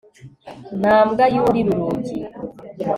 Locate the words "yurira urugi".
1.35-2.17